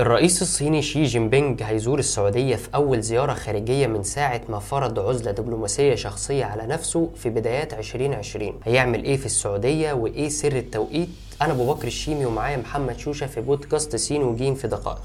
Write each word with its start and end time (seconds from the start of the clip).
الرئيس 0.00 0.42
الصيني 0.42 0.82
شي 0.82 1.04
جين 1.04 1.28
بينج 1.30 1.62
هيزور 1.62 1.98
السعودية 1.98 2.56
في 2.56 2.68
أول 2.74 3.00
زيارة 3.02 3.34
خارجية 3.34 3.86
من 3.86 4.02
ساعة 4.02 4.40
ما 4.48 4.58
فرض 4.58 4.98
عزلة 4.98 5.30
دبلوماسية 5.30 5.94
شخصية 5.94 6.44
على 6.44 6.66
نفسه 6.66 7.10
في 7.16 7.28
بدايات 7.30 7.74
2020 7.74 8.60
هيعمل 8.64 9.04
إيه 9.04 9.16
في 9.16 9.26
السعودية 9.26 9.92
وإيه 9.92 10.28
سر 10.28 10.52
التوقيت؟ 10.52 11.08
أنا 11.42 11.52
أبو 11.52 11.74
بكر 11.74 11.86
الشيمي 11.86 12.26
ومعايا 12.26 12.56
محمد 12.56 12.98
شوشة 12.98 13.26
في 13.26 13.40
بودكاست 13.40 13.96
سين 13.96 14.22
وجيم 14.22 14.54
في 14.54 14.68
دقائق. 14.68 15.02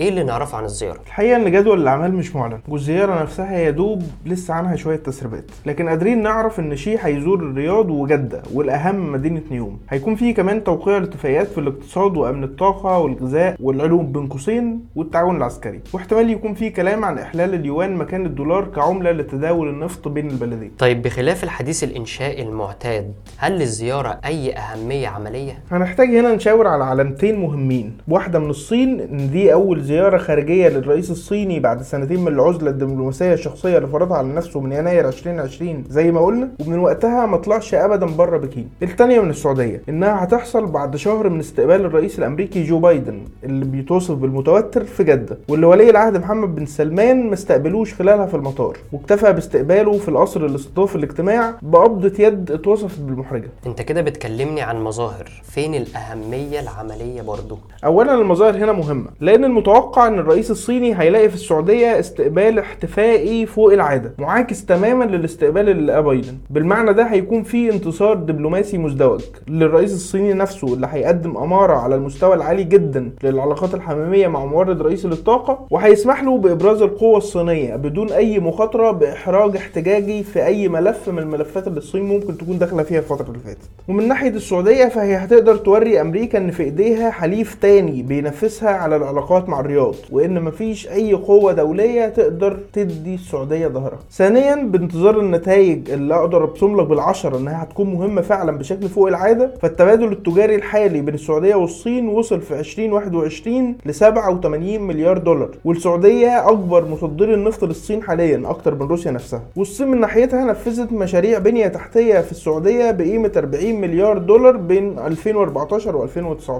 إيه 0.00 0.08
اللي 0.08 0.22
نعرفه 0.22 0.58
عن 0.58 0.64
الزيارة؟ 0.64 0.98
الحقيقة 1.06 1.36
إن 1.36 1.52
جدول 1.52 1.80
الأعمال 1.82 2.14
مش 2.14 2.36
معلن 2.36 2.58
والزيارة 2.68 3.22
نفسها 3.22 3.58
يا 3.58 3.70
دوب 3.70 4.02
لسه 4.26 4.54
عنها 4.54 4.76
شوية 4.76 4.96
تسريبات 4.96 5.44
لكن 5.66 5.88
قادرين 5.88 6.22
نعرف 6.22 6.60
إن 6.60 6.76
شي 6.76 6.96
هيزور 6.98 7.40
الرياض 7.40 7.90
وجدة 7.90 8.42
والأهم 8.54 9.12
مدينة 9.12 9.42
نيوم. 9.50 9.78
هيكون 9.90 10.14
فيه 10.14 10.34
كمان 10.34 10.64
توقيع 10.64 10.98
لاتفاقيات 10.98 11.46
في 11.48 11.58
الاقتصاد 11.58 12.16
وأمن 12.16 12.44
الطاقة 12.44 12.98
والغذاء 12.98 13.56
والعلوم 13.60 14.12
بين 14.12 14.26
قوسين 14.26 14.84
والتعاون 14.96 15.36
العسكري. 15.36 15.80
واحتمال 15.92 16.30
يكون 16.30 16.54
فيه 16.54 16.72
كلام 16.72 17.04
عن 17.04 17.18
إحلال 17.18 17.54
اليوان 17.54 17.96
مكان 17.96 18.26
الدولار 18.26 18.64
كعملة 18.64 19.10
لتداول 19.12 19.68
النفط 19.68 20.08
بين 20.08 20.30
البلدين. 20.30 20.70
طيب 20.78 21.02
بخلاف 21.02 21.44
الحديث 21.44 21.84
الانشائي 21.84 22.42
المعتاد 22.42 23.12
هل 23.36 23.52
للزياره 23.52 24.18
أي 24.24 24.52
أهمية 24.56 25.08
عملية؟ 25.08 25.58
هنحتاج 25.70 26.08
هنا 26.08 26.34
نشاور 26.34 26.66
على 26.66 26.84
علامتين 26.84 27.40
مهمين. 27.40 27.98
واحدة 28.08 28.38
من 28.38 28.50
الصين 28.50 29.00
إن 29.00 29.30
دي 29.30 29.52
أول 29.52 29.82
زيارة 29.92 30.18
خارجية 30.18 30.68
للرئيس 30.68 31.10
الصيني 31.10 31.60
بعد 31.60 31.82
سنتين 31.82 32.20
من 32.20 32.28
العزلة 32.28 32.70
الدبلوماسية 32.70 33.32
الشخصية 33.32 33.76
اللي 33.76 33.88
فرضها 33.88 34.16
على 34.16 34.28
نفسه 34.28 34.60
من 34.60 34.72
يناير 34.72 35.08
2020 35.08 35.84
زي 35.88 36.10
ما 36.12 36.20
قلنا 36.20 36.48
ومن 36.66 36.78
وقتها 36.78 37.26
ما 37.26 37.36
طلعش 37.36 37.74
ابدا 37.74 38.06
بره 38.06 38.38
بكين. 38.38 38.68
الثانية 38.82 39.20
من 39.20 39.30
السعودية 39.30 39.82
إنها 39.88 40.24
هتحصل 40.24 40.66
بعد 40.66 40.96
شهر 40.96 41.28
من 41.28 41.40
استقبال 41.40 41.84
الرئيس 41.84 42.18
الأمريكي 42.18 42.62
جو 42.64 42.78
بايدن 42.78 43.20
اللي 43.44 43.64
بيتوصف 43.64 44.14
بالمتوتر 44.14 44.84
في 44.84 45.04
جدة 45.04 45.38
واللي 45.48 45.66
ولي 45.66 45.90
العهد 45.90 46.16
محمد 46.16 46.54
بن 46.54 46.66
سلمان 46.66 47.26
ما 47.26 47.34
استقبلوش 47.34 47.94
خلالها 47.94 48.26
في 48.26 48.34
المطار. 48.34 48.76
واكتفى 48.92 49.32
باستقباله 49.32 49.98
في 49.98 50.08
القصر 50.08 50.44
اللي 50.44 50.56
استضاف 50.56 50.96
الاجتماع 50.96 51.54
بقبضه 51.62 52.12
يد 52.24 52.50
اتوصفت 52.50 53.00
بالمحرجة. 53.00 53.48
أنت 53.66 53.82
كده 53.82 54.00
بتكلمني 54.02 54.60
عن 54.62 54.84
مظاهر. 54.84 55.42
فين 55.42 55.74
الأهمية 55.74 56.60
العملية 56.60 57.22
برضو؟ 57.22 57.58
اولا 57.84 58.14
المظاهر 58.14 58.56
هنا 58.56 58.72
مهمة 58.72 59.06
لأن 59.20 59.44
المتوقع 59.72 60.06
إن 60.08 60.18
الرئيس 60.18 60.50
الصيني 60.50 61.00
هيلاقي 61.00 61.28
في 61.28 61.34
السعودية 61.34 61.98
استقبال 61.98 62.58
احتفائي 62.58 63.46
فوق 63.46 63.72
العادة 63.72 64.14
معاكس 64.18 64.66
تماما 64.66 65.04
للاستقبال 65.04 65.68
اللي 65.68 65.86
لقاه 65.92 66.00
بايدن. 66.00 66.34
بالمعنى 66.50 66.92
ده 66.92 67.02
هيكون 67.04 67.42
في 67.42 67.72
انتصار 67.72 68.14
دبلوماسي 68.14 68.78
مزدوج 68.78 69.20
للرئيس 69.48 69.92
الصيني 69.92 70.32
نفسه 70.32 70.74
اللي 70.74 70.88
هيقدم 70.90 71.36
أمارة 71.36 71.72
على 71.76 71.94
المستوى 71.94 72.34
العالي 72.34 72.64
جدا 72.64 73.10
للعلاقات 73.22 73.74
الحميمية 73.74 74.28
مع 74.28 74.44
مورد 74.44 74.82
رئيسي 74.82 75.08
للطاقة 75.08 75.66
وهيسمح 75.70 76.22
له 76.22 76.38
بإبراز 76.38 76.82
القوة 76.82 77.18
الصينية 77.18 77.76
بدون 77.76 78.12
أي 78.12 78.38
مخاطرة 78.38 78.90
بإحراج 78.90 79.56
احتجاجي 79.56 80.22
في 80.22 80.46
أي 80.46 80.68
ملف 80.68 81.08
من 81.08 81.18
الملفات 81.18 81.66
اللي 81.66 81.78
الصين 81.78 82.02
ممكن 82.02 82.38
تكون 82.38 82.58
داخلة 82.58 82.82
فيها 82.82 82.98
الفترة 82.98 83.26
اللي 83.28 83.38
فاتت. 83.38 83.58
ومن 83.88 84.08
ناحية 84.08 84.28
السعودية 84.30 84.84
فهي 84.88 85.16
هتقدر 85.16 85.56
توري 85.56 86.00
أمريكا 86.00 86.38
إن 86.38 86.50
في 86.50 86.62
إيديها 86.62 87.10
حليف 87.10 87.54
تاني 87.54 88.02
بينافسها 88.02 88.70
على 88.70 88.96
العلاقات 88.96 89.48
مع 89.48 89.61
الرياض 89.62 89.94
وإن 90.10 90.42
مفيش 90.42 90.88
أي 90.88 91.12
قوة 91.14 91.52
دولية 91.52 92.08
تقدر 92.08 92.58
تدي 92.72 93.14
السعودية 93.14 93.66
ظهرها. 93.68 93.98
ثانيا 94.10 94.54
بانتظار 94.54 95.20
النتائج 95.20 95.90
اللي 95.90 96.14
أقدر 96.14 96.44
أبصم 96.44 96.80
لك 96.80 96.86
بالعشرة 96.86 97.36
إنها 97.38 97.62
هتكون 97.62 97.94
مهمة 97.94 98.20
فعلا 98.20 98.58
بشكل 98.58 98.88
فوق 98.88 99.08
العادة 99.08 99.50
فالتبادل 99.62 100.12
التجاري 100.12 100.54
الحالي 100.54 101.00
بين 101.00 101.14
السعودية 101.14 101.54
والصين 101.54 102.08
وصل 102.08 102.40
في 102.40 102.58
2021 102.60 103.76
ل 103.86 103.94
87 103.94 104.80
مليار 104.80 105.18
دولار 105.18 105.48
والسعودية 105.64 106.48
أكبر 106.48 106.84
مصدر 106.88 107.34
النفط 107.34 107.64
للصين 107.64 108.02
حاليا 108.02 108.42
أكتر 108.50 108.74
من 108.74 108.82
روسيا 108.86 109.10
نفسها. 109.10 109.42
والصين 109.56 109.88
من 109.88 110.00
ناحيتها 110.00 110.44
نفذت 110.44 110.92
مشاريع 110.92 111.38
بنية 111.38 111.66
تحتية 111.66 112.20
في 112.20 112.32
السعودية 112.32 112.90
بقيمة 112.90 113.32
40 113.36 113.80
مليار 113.80 114.18
دولار 114.18 114.56
بين 114.56 114.98
2014 114.98 116.06
و2019 116.06 116.50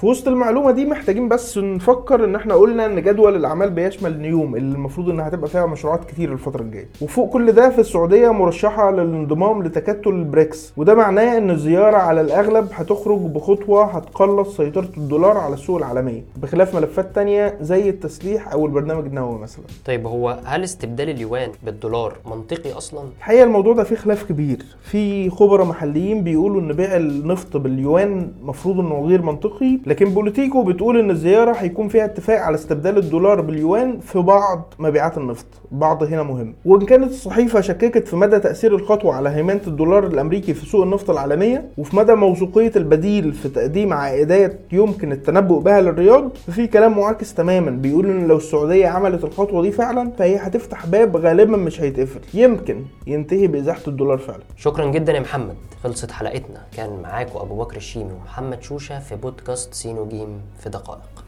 في 0.00 0.06
وسط 0.06 0.28
المعلومة 0.28 0.70
دي 0.70 0.84
محتاجين 0.86 1.28
بس 1.28 1.58
نفكر 1.58 2.24
إن 2.24 2.34
إحنا 2.34 2.45
قلنا 2.54 2.86
ان 2.86 3.02
جدول 3.02 3.36
الاعمال 3.36 3.70
بيشمل 3.70 4.18
نيوم 4.20 4.56
اللي 4.56 4.74
المفروض 4.74 5.08
انها 5.10 5.28
هتبقى 5.28 5.48
فيها 5.48 5.66
مشروعات 5.66 6.04
كتير 6.04 6.32
الفترة 6.32 6.62
الجاية. 6.62 6.88
وفوق 7.02 7.30
كل 7.32 7.52
ده 7.52 7.70
في 7.70 7.78
السعودية 7.78 8.30
مرشحة 8.32 8.90
للانضمام 8.90 9.62
لتكتل 9.62 10.10
البريكس. 10.10 10.72
وده 10.76 10.94
معناه 10.94 11.38
إن 11.38 11.50
الزيارة 11.50 11.96
على 11.96 12.20
الأغلب 12.20 12.68
هتخرج 12.72 13.18
بخطوة 13.20 13.84
هتقلص 13.84 14.56
سيطرة 14.56 14.88
الدولار 14.96 15.36
على 15.36 15.54
السوق 15.54 15.76
العالمية 15.76 16.24
بخلاف 16.36 16.74
ملفات 16.76 17.14
تانية 17.14 17.56
زي 17.60 17.88
التسليح 17.88 18.52
أو 18.52 18.66
البرنامج 18.66 19.06
النووي 19.06 19.38
مثلا. 19.38 19.64
طيب 19.86 20.06
هو 20.06 20.38
هل 20.44 20.64
استبدال 20.64 21.10
اليوان 21.10 21.50
بالدولار 21.62 22.12
منطقي 22.30 22.72
أصلا؟ 22.72 23.00
الحقيقة 23.18 23.44
الموضوع 23.44 23.74
ده 23.74 23.84
فيه 23.84 23.96
خلاف 23.96 24.22
كبير. 24.22 24.58
في 24.82 25.30
خبراء 25.30 25.66
محليين 25.66 26.24
بيقولوا 26.24 26.60
إن 26.60 26.72
بيع 26.72 26.96
النفط 26.96 27.56
باليوان 27.56 28.32
مفروض 28.42 28.80
إنه 28.80 29.00
غير 29.06 29.22
منطقي 29.22 29.78
لكن 29.86 30.04
بوليتيكو 30.06 30.62
بتقول 30.62 30.98
إن 30.98 31.10
الزيارة 31.10 31.52
هيكون 31.52 31.88
فيها 31.88 32.06
على 32.38 32.54
استبدال 32.54 32.98
الدولار 32.98 33.40
باليوان 33.40 34.00
في 34.00 34.18
بعض 34.18 34.74
مبيعات 34.78 35.18
النفط. 35.18 35.46
بعض 35.72 36.02
هنا 36.02 36.22
مهم. 36.22 36.54
وإن 36.64 36.86
كانت 36.86 37.10
الصحيفة 37.10 37.60
شككت 37.60 38.08
في 38.08 38.16
مدى 38.16 38.38
تأثير 38.38 38.74
الخطوة 38.74 39.14
على 39.14 39.28
هيمنة 39.28 39.60
الدولار 39.66 40.06
الأمريكي 40.06 40.54
في 40.54 40.66
سوق 40.66 40.82
النفط 40.82 41.10
العالمية 41.10 41.68
وفي 41.78 41.96
مدى 41.96 42.14
موثوقية 42.14 42.72
البديل 42.76 43.32
في 43.32 43.48
تقديم 43.48 43.92
عائدات 43.92 44.60
يمكن 44.72 45.12
التنبؤ 45.12 45.58
بها 45.58 45.80
للرياض 45.80 46.36
ففي 46.46 46.66
كلام 46.66 46.98
معاكس 46.98 47.34
تماما 47.34 47.70
بيقول 47.70 48.06
إن 48.06 48.26
لو 48.26 48.36
السعودية 48.36 48.86
عملت 48.86 49.24
الخطوة 49.24 49.62
دي 49.62 49.72
فعلا 49.72 50.10
فهي 50.18 50.36
هتفتح 50.36 50.86
باب 50.86 51.16
غالبا 51.16 51.56
مش 51.56 51.80
هيتقفل. 51.80 52.20
يمكن 52.34 52.84
ينتهي 53.06 53.46
بإزاحة 53.46 53.82
الدولار 53.88 54.18
فعلا. 54.18 54.42
شكرا 54.56 54.86
جدا 54.90 55.12
يا 55.12 55.20
محمد. 55.20 55.54
خلصت 55.84 56.10
حلقتنا. 56.10 56.60
كان 56.76 56.90
معاكم 57.02 57.38
أبو 57.38 57.58
بكر 57.58 57.76
الشيمي 57.76 58.12
ومحمد 58.12 58.62
شوشة 58.62 58.98
في 59.00 59.16
بودكاست 59.16 59.74
سين 59.74 60.08
وجيم 60.08 60.40
في 60.58 60.68
دقائق. 60.68 61.25